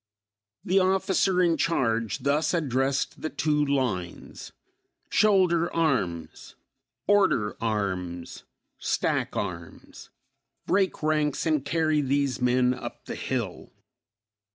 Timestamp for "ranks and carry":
11.03-12.01